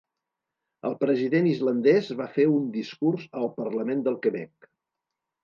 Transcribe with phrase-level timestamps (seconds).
[0.89, 4.71] El president islandès va fer un discurs al parlament del Quebec